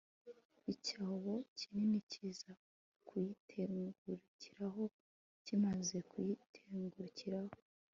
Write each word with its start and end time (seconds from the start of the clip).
icyobo 0.73 1.33
kinini 1.57 1.99
kiza 2.11 2.51
kuyitengukiraho, 3.07 4.83
kimaze 5.45 5.97
kuyitengukiraho 6.11 7.55